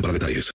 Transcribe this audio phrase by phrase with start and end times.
[0.00, 0.50] para detalles.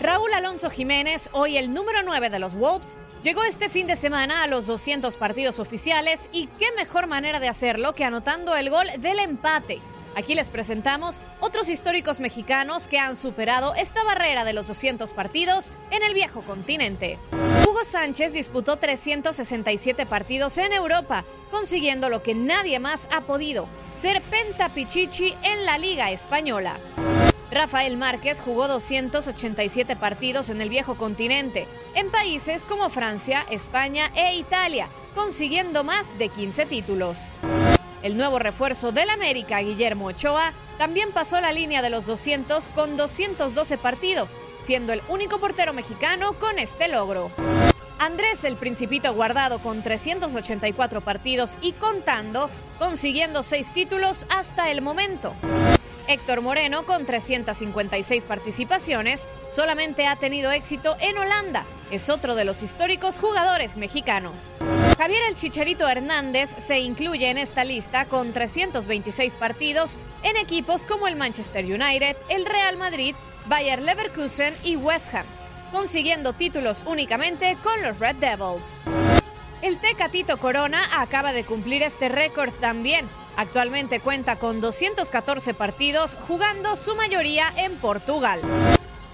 [0.00, 4.44] Raúl Alonso Jiménez, hoy el número 9 de los Wolves, llegó este fin de semana
[4.44, 8.86] a los 200 partidos oficiales y qué mejor manera de hacerlo que anotando el gol
[9.00, 9.80] del empate.
[10.16, 15.72] Aquí les presentamos otros históricos mexicanos que han superado esta barrera de los 200 partidos
[15.90, 17.18] en el viejo continente.
[17.68, 24.20] Hugo Sánchez disputó 367 partidos en Europa, consiguiendo lo que nadie más ha podido, ser
[24.22, 26.78] pentapichichi en la Liga Española.
[27.50, 34.34] Rafael Márquez jugó 287 partidos en el viejo continente, en países como Francia, España e
[34.36, 37.18] Italia, consiguiendo más de 15 títulos.
[38.02, 42.96] El nuevo refuerzo del América, Guillermo Ochoa, también pasó la línea de los 200 con
[42.96, 47.32] 212 partidos, siendo el único portero mexicano con este logro.
[47.98, 52.48] Andrés el Principito Guardado con 384 partidos y contando,
[52.78, 55.34] consiguiendo 6 títulos hasta el momento.
[56.08, 61.64] Héctor Moreno, con 356 participaciones, solamente ha tenido éxito en Holanda.
[61.90, 64.54] Es otro de los históricos jugadores mexicanos.
[64.96, 71.08] Javier El Chicharito Hernández se incluye en esta lista con 326 partidos en equipos como
[71.08, 73.14] el Manchester United, el Real Madrid,
[73.46, 75.26] Bayer Leverkusen y West Ham,
[75.72, 78.80] consiguiendo títulos únicamente con los Red Devils.
[79.60, 83.06] El Tecatito Corona acaba de cumplir este récord también.
[83.38, 88.40] Actualmente cuenta con 214 partidos, jugando su mayoría en Portugal.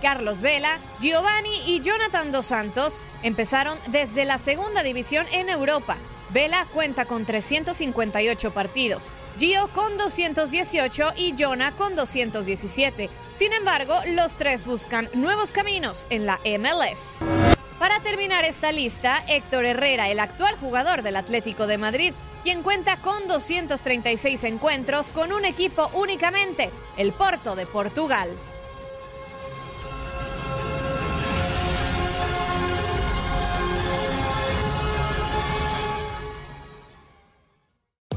[0.00, 5.98] Carlos Vela, Giovanni y Jonathan Dos Santos empezaron desde la segunda división en Europa.
[6.30, 13.10] Vela cuenta con 358 partidos, Gio con 218 y Jonah con 217.
[13.34, 17.18] Sin embargo, los tres buscan nuevos caminos en la MLS.
[17.78, 22.96] Para terminar esta lista, Héctor Herrera, el actual jugador del Atlético de Madrid, quien cuenta
[23.02, 28.30] con 236 encuentros con un equipo únicamente, el Porto de Portugal.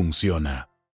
[0.00, 0.69] funciona.